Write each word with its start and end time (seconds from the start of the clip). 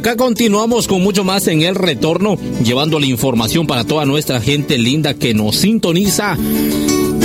Acá 0.00 0.16
continuamos 0.16 0.88
con 0.88 1.02
mucho 1.02 1.24
más 1.24 1.46
en 1.46 1.60
el 1.60 1.74
retorno, 1.74 2.38
llevando 2.64 2.98
la 2.98 3.04
información 3.04 3.66
para 3.66 3.84
toda 3.84 4.06
nuestra 4.06 4.40
gente 4.40 4.78
linda 4.78 5.12
que 5.12 5.34
nos 5.34 5.56
sintoniza 5.56 6.38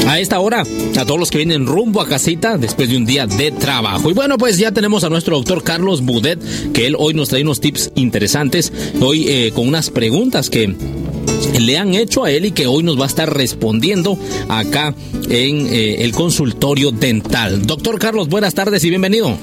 a 0.06 0.20
esta 0.20 0.42
hora, 0.42 0.64
a 1.00 1.06
todos 1.06 1.18
los 1.18 1.32
que 1.32 1.38
vienen 1.38 1.68
rumbo 1.68 2.02
a 2.02 2.08
casita 2.10 2.58
después 2.58 2.90
de 2.90 2.98
un 2.98 3.06
día 3.06 3.28
de 3.28 3.52
trabajo. 3.52 4.10
Y 4.10 4.14
bueno, 4.14 4.38
pues 4.38 4.58
ya 4.58 4.74
tenemos 4.74 5.06
a 5.06 5.10
nuestro 5.10 5.38
doctor 5.38 5.64
Carlos 5.64 6.02
Budet, 6.02 6.38
que 6.74 6.88
él 6.88 6.98
hoy 7.00 7.14
nos 7.14 7.30
trae 7.30 7.44
unos 7.44 7.62
tips 7.62 7.92
interesantes, 7.96 8.74
hoy 9.00 9.30
eh, 9.30 9.54
con 9.56 9.70
unas 9.70 9.90
preguntas 9.90 10.50
que 10.50 10.76
le 11.58 11.78
han 11.78 11.96
hecho 11.96 12.26
a 12.26 12.32
él 12.32 12.44
y 12.44 12.52
que 12.52 12.68
hoy 12.68 12.84
nos 12.84 13.00
va 13.00 13.06
a 13.06 13.08
estar 13.08 13.34
respondiendo 13.34 14.20
acá 14.50 14.94
en 15.30 15.66
eh, 15.68 16.04
el 16.04 16.12
consultorio 16.12 16.92
dental. 16.92 17.66
Doctor 17.66 18.00
Carlos, 18.00 18.28
buenas 18.28 18.54
tardes 18.54 18.84
y 18.84 18.90
bienvenido. 18.90 19.38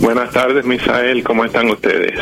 Buenas 0.00 0.30
tardes, 0.30 0.64
Misael, 0.64 1.22
¿cómo 1.22 1.44
están 1.44 1.68
ustedes? 1.68 2.14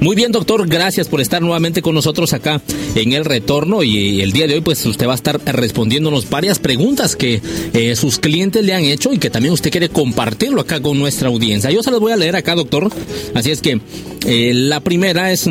Muy 0.00 0.16
bien, 0.16 0.32
doctor, 0.32 0.68
gracias 0.68 1.08
por 1.08 1.20
estar 1.20 1.42
nuevamente 1.42 1.82
con 1.82 1.94
nosotros 1.94 2.32
acá 2.32 2.62
en 2.94 3.12
el 3.12 3.24
retorno 3.24 3.82
y 3.82 4.20
el 4.20 4.32
día 4.32 4.46
de 4.46 4.54
hoy 4.54 4.60
pues 4.60 4.84
usted 4.86 5.06
va 5.06 5.12
a 5.12 5.16
estar 5.16 5.40
respondiéndonos 5.44 6.30
varias 6.30 6.58
preguntas 6.58 7.16
que 7.16 7.40
eh, 7.72 7.96
sus 7.96 8.18
clientes 8.18 8.64
le 8.64 8.74
han 8.74 8.84
hecho 8.84 9.12
y 9.12 9.18
que 9.18 9.30
también 9.30 9.52
usted 9.52 9.70
quiere 9.70 9.88
compartirlo 9.88 10.60
acá 10.60 10.80
con 10.80 10.98
nuestra 10.98 11.28
audiencia. 11.28 11.70
Yo 11.70 11.82
se 11.82 11.90
las 11.90 12.00
voy 12.00 12.12
a 12.12 12.16
leer 12.16 12.36
acá, 12.36 12.54
doctor. 12.54 12.90
Así 13.34 13.50
es 13.50 13.60
que 13.60 13.80
eh, 14.26 14.52
la 14.54 14.80
primera 14.80 15.32
es, 15.32 15.48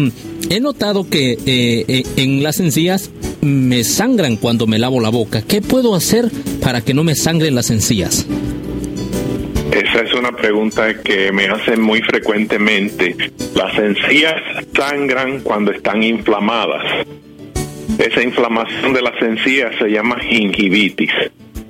he 0.50 0.59
notado 0.59 1.09
que 1.09 1.38
eh, 1.45 2.03
en 2.16 2.44
las 2.44 2.59
encías 2.59 3.09
me 3.41 3.84
sangran 3.84 4.38
cuando 4.38 4.67
me 4.67 4.80
lavo 4.80 5.00
la 5.00 5.09
boca. 5.09 5.41
¿Qué 5.41 5.62
puedo 5.62 5.95
hacer 5.95 6.31
para 6.62 6.81
que 6.81 6.94
no 6.94 7.03
me 7.03 7.16
sangren 7.16 7.56
las 7.56 7.69
encías? 7.69 8.25
Esa 9.78 10.02
es 10.02 10.11
una 10.16 10.31
pregunta 10.31 11.03
que 11.03 11.31
me 11.31 11.45
hacen 11.45 11.80
muy 11.80 12.02
frecuentemente. 12.02 13.16
Las 13.53 13.78
encías 13.78 14.42
sangran 14.75 15.42
cuando 15.42 15.72
están 15.72 16.02
inflamadas. 16.02 17.06
Esa 18.00 18.23
inflamación 18.23 18.94
de 18.94 19.03
las 19.03 19.22
encías 19.22 19.75
se 19.78 19.89
llama 19.89 20.17
gingivitis. 20.19 21.11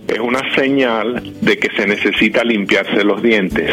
Es 0.07 0.19
una 0.19 0.39
señal 0.55 1.21
de 1.41 1.59
que 1.59 1.69
se 1.75 1.85
necesita 1.85 2.45
limpiarse 2.45 3.03
los 3.03 3.21
dientes. 3.21 3.71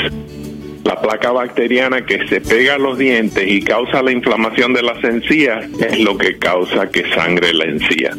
La 0.85 1.01
placa 1.01 1.33
bacteriana 1.33 2.05
que 2.05 2.27
se 2.29 2.41
pega 2.41 2.75
a 2.75 2.79
los 2.79 2.99
dientes 2.99 3.45
y 3.47 3.63
causa 3.63 4.03
la 4.03 4.13
inflamación 4.13 4.73
de 4.75 4.83
las 4.83 5.03
encías 5.03 5.67
es 5.81 5.99
lo 6.01 6.17
que 6.19 6.39
causa 6.39 6.91
que 6.91 7.09
sangre 7.15 7.55
la 7.55 7.65
encía. 7.65 8.11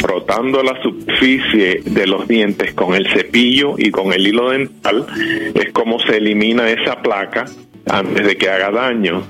Frotando 0.00 0.62
la 0.62 0.80
superficie 0.82 1.82
de 1.84 2.06
los 2.06 2.28
dientes 2.28 2.74
con 2.74 2.94
el 2.94 3.08
cepillo 3.12 3.74
y 3.76 3.90
con 3.90 4.12
el 4.12 4.26
hilo 4.26 4.50
dental 4.50 5.06
es 5.54 5.72
como 5.72 5.98
se 6.00 6.18
elimina 6.18 6.70
esa 6.70 7.02
placa 7.02 7.44
antes 7.86 8.26
de 8.26 8.36
que 8.36 8.48
haga 8.48 8.70
daño 8.70 9.24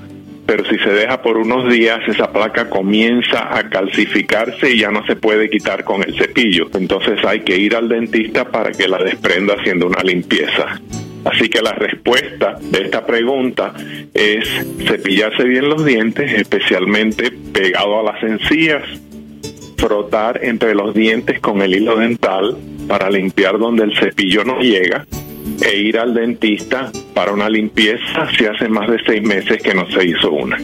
pero 0.47 0.63
si 0.63 0.77
se 0.77 0.89
deja 0.89 1.21
por 1.21 1.37
unos 1.37 1.69
días, 1.69 1.99
esa 2.07 2.31
placa 2.31 2.69
comienza 2.69 3.55
a 3.55 3.69
calcificarse 3.69 4.71
y 4.71 4.79
ya 4.79 4.89
no 4.89 5.05
se 5.05 5.17
puede 5.17 5.49
quitar 5.49 5.83
con 5.83 6.01
el 6.03 6.17
cepillo. 6.17 6.69
Entonces 6.73 7.19
hay 7.25 7.41
que 7.41 7.57
ir 7.57 7.75
al 7.75 7.89
dentista 7.89 8.45
para 8.45 8.71
que 8.71 8.87
la 8.87 8.97
desprenda 8.97 9.55
haciendo 9.55 9.87
una 9.87 10.01
limpieza. 10.03 10.79
Así 11.31 11.49
que 11.49 11.61
la 11.61 11.73
respuesta 11.73 12.57
de 12.61 12.83
esta 12.83 13.05
pregunta 13.05 13.73
es 14.13 14.47
cepillarse 14.87 15.43
bien 15.43 15.67
los 15.67 15.83
dientes, 15.83 16.31
especialmente 16.31 17.31
pegado 17.31 17.99
a 17.99 18.03
las 18.03 18.23
encías, 18.23 18.83
frotar 19.77 20.43
entre 20.43 20.73
los 20.73 20.93
dientes 20.93 21.39
con 21.39 21.61
el 21.61 21.75
hilo 21.75 21.97
dental 21.97 22.57
para 22.87 23.09
limpiar 23.09 23.59
donde 23.59 23.83
el 23.83 23.97
cepillo 23.97 24.45
no 24.45 24.59
llega 24.59 25.05
e 25.61 25.77
ir 25.77 25.97
al 25.97 26.13
dentista 26.13 26.91
para 27.13 27.33
una 27.33 27.49
limpieza 27.49 28.29
si 28.37 28.45
hace 28.45 28.69
más 28.69 28.89
de 28.89 28.97
seis 29.05 29.21
meses 29.21 29.61
que 29.61 29.73
no 29.73 29.89
se 29.91 30.05
hizo 30.05 30.31
una. 30.31 30.57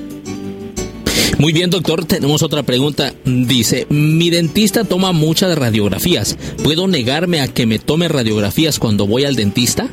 Muy 1.40 1.52
bien, 1.52 1.70
doctor, 1.70 2.06
tenemos 2.06 2.42
otra 2.42 2.64
pregunta. 2.64 3.14
Dice, 3.26 3.86
mi 3.90 4.30
dentista 4.30 4.86
toma 4.86 5.12
muchas 5.12 5.58
radiografías. 5.58 6.38
¿Puedo 6.64 6.88
negarme 6.88 7.42
a 7.42 7.50
que 7.50 7.66
me 7.66 7.80
tome 7.80 8.08
radiografías 8.08 8.80
cuando 8.80 9.08
voy 9.08 9.26
al 9.26 9.36
dentista? 9.36 9.90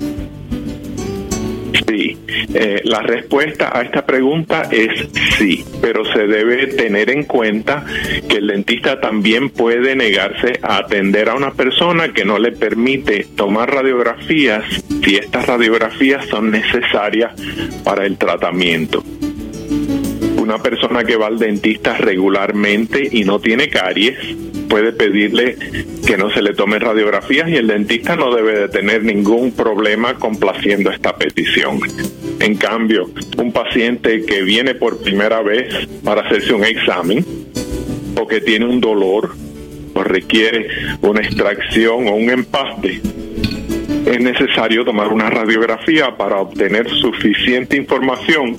Eh, 2.54 2.80
la 2.84 3.00
respuesta 3.00 3.70
a 3.76 3.82
esta 3.82 4.04
pregunta 4.04 4.68
es 4.70 5.08
sí, 5.38 5.64
pero 5.80 6.04
se 6.12 6.26
debe 6.26 6.66
tener 6.68 7.10
en 7.10 7.24
cuenta 7.24 7.84
que 8.28 8.36
el 8.38 8.48
dentista 8.48 9.00
también 9.00 9.50
puede 9.50 9.96
negarse 9.96 10.58
a 10.62 10.78
atender 10.78 11.28
a 11.28 11.34
una 11.34 11.52
persona 11.52 12.12
que 12.12 12.24
no 12.24 12.38
le 12.38 12.52
permite 12.52 13.26
tomar 13.36 13.72
radiografías 13.72 14.64
si 15.04 15.16
estas 15.16 15.46
radiografías 15.46 16.26
son 16.26 16.50
necesarias 16.50 17.32
para 17.84 18.06
el 18.06 18.16
tratamiento 18.16 19.02
una 20.36 20.58
persona 20.58 21.04
que 21.04 21.16
va 21.16 21.28
al 21.28 21.38
dentista 21.38 21.96
regularmente 21.96 23.08
y 23.12 23.22
no 23.22 23.38
tiene 23.38 23.68
caries 23.68 24.16
puede 24.70 24.92
pedirle 24.92 25.56
que 26.06 26.16
no 26.16 26.30
se 26.30 26.42
le 26.42 26.54
tome 26.54 26.78
radiografías 26.78 27.48
y 27.50 27.56
el 27.56 27.66
dentista 27.66 28.16
no 28.16 28.34
debe 28.34 28.58
de 28.58 28.68
tener 28.68 29.04
ningún 29.04 29.52
problema 29.52 30.14
complaciendo 30.14 30.90
esta 30.90 31.16
petición. 31.16 31.80
En 32.40 32.56
cambio, 32.56 33.10
un 33.36 33.52
paciente 33.52 34.24
que 34.24 34.42
viene 34.42 34.74
por 34.74 34.98
primera 34.98 35.42
vez 35.42 35.86
para 36.02 36.22
hacerse 36.22 36.54
un 36.54 36.64
examen 36.64 37.24
o 38.18 38.26
que 38.26 38.40
tiene 38.40 38.64
un 38.64 38.80
dolor 38.80 39.34
o 39.94 40.02
requiere 40.02 40.68
una 41.02 41.20
extracción 41.20 42.08
o 42.08 42.14
un 42.14 42.30
empaste, 42.30 43.02
es 44.06 44.20
necesario 44.20 44.84
tomar 44.86 45.08
una 45.08 45.28
radiografía 45.28 46.16
para 46.16 46.40
obtener 46.40 46.88
suficiente 46.88 47.76
información 47.76 48.56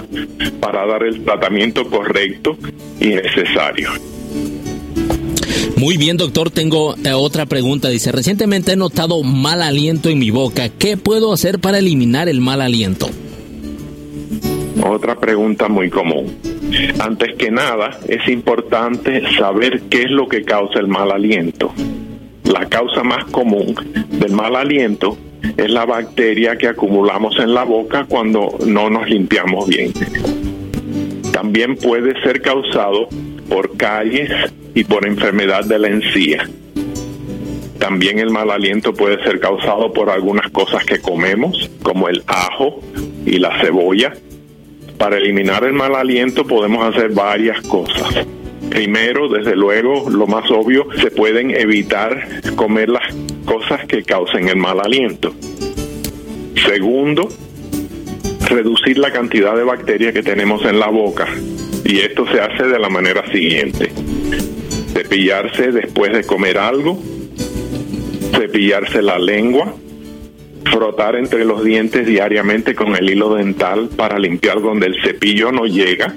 para 0.59 0.86
dar 0.86 1.03
el 1.03 1.24
tratamiento 1.24 1.90
correcto 1.90 2.58
y 3.00 3.08
necesario. 3.08 3.90
Muy 5.78 5.97
bien, 5.97 6.18
doctor. 6.18 6.52
Tengo 6.52 6.96
eh, 6.97 7.14
otra 7.14 7.47
pregunta. 7.47 7.90
Dice, 7.90 8.12
recientemente 8.12 8.74
he 8.74 8.75
notado 8.75 9.24
mal 9.24 9.64
aliento 9.64 10.09
en 10.09 10.20
mi 10.20 10.30
boca. 10.30 10.70
¿Qué 10.70 10.96
puedo 10.96 11.34
hacer 11.34 11.58
para 11.58 11.80
eliminar 11.80 12.30
el 12.30 12.40
mal 12.40 12.62
aliento? 12.62 13.09
Otra 14.84 15.16
pregunta 15.16 15.68
muy 15.68 15.90
común. 15.90 16.38
Antes 17.00 17.36
que 17.36 17.52
nada, 17.52 18.00
es 18.08 18.28
importante 18.28 19.22
saber 19.38 19.81
qué 19.90 20.03
es 20.03 20.12
lo 20.12 20.28
que 20.28 20.44
causa 20.44 20.80
el 20.80 20.88
mal 20.88 21.12
aliento. 21.12 21.74
La 22.44 22.68
causa 22.68 23.03
más 23.03 23.25
común 23.25 23.75
del 24.09 24.31
mal 24.31 24.56
aliento 24.56 25.18
es 25.58 25.70
la 25.70 25.86
bacteria 25.86 26.58
que 26.58 26.68
acumulamos 26.68 27.38
en 27.40 27.53
la 27.53 27.64
boca 27.64 28.06
cuando 28.08 28.58
no 28.66 28.90
nos 28.90 29.09
limpiamos 29.09 29.68
bien. 29.68 29.94
También 31.31 31.75
puede 31.75 32.20
ser 32.24 32.41
causado 32.41 33.08
por 33.47 33.78
caries 33.78 34.31
y 34.74 34.84
por 34.84 35.06
enfermedad 35.06 35.66
de 35.66 35.80
la 35.80 35.88
encía. 35.88 36.50
También 37.80 38.20
el 38.20 38.30
mal 38.30 38.52
aliento 38.52 38.94
puede 38.94 39.24
ser 39.24 39.40
causado 39.40 39.91
por 39.91 40.09
algunas 40.09 40.52
cosas 40.52 40.86
que 40.86 41.00
comemos, 41.00 41.70
como 41.81 42.09
el 42.09 42.24
ajo 42.28 42.80
y 43.25 43.40
la 43.40 43.59
cebolla. 43.59 44.14
Para 45.01 45.17
eliminar 45.17 45.63
el 45.63 45.73
mal 45.73 45.95
aliento 45.95 46.45
podemos 46.45 46.85
hacer 46.85 47.09
varias 47.09 47.59
cosas. 47.62 48.23
Primero, 48.69 49.29
desde 49.29 49.56
luego, 49.56 50.07
lo 50.12 50.28
más 50.28 50.51
obvio, 50.51 50.85
se 51.01 51.09
pueden 51.09 51.50
evitar 51.50 52.23
comer 52.56 52.89
las 52.89 53.11
cosas 53.44 53.88
que 53.88 54.03
causen 54.03 54.47
el 54.47 54.57
mal 54.57 54.79
aliento. 54.79 55.34
Segundo, 56.67 57.29
reducir 58.47 59.00
la 59.00 59.11
cantidad 59.11 59.56
de 59.56 59.63
bacterias 59.63 60.13
que 60.13 60.22
tenemos 60.22 60.63
en 60.66 60.78
la 60.78 60.90
boca. 60.90 61.28
Y 61.84 61.97
esto 61.97 62.28
se 62.31 62.40
hace 62.40 62.67
de 62.67 62.78
la 62.78 62.90
manera 62.90 63.26
siguiente. 63.31 63.91
Cepillarse 64.93 65.72
después 65.72 66.14
de 66.14 66.23
comer 66.26 66.59
algo, 66.59 67.02
cepillarse 68.37 69.02
la 69.02 69.17
lengua, 69.17 69.73
frotar 70.66 71.16
entre 71.16 71.46
los 71.46 71.63
dientes 71.63 72.05
diariamente 72.05 72.75
con 72.75 72.96
el 72.96 73.09
hilo 73.09 73.35
dental 73.35 73.90
para 73.96 74.19
limpiar 74.19 74.61
donde 74.61 74.87
el 74.87 75.02
cepillo 75.02 75.52
no 75.52 75.66
llega, 75.66 76.13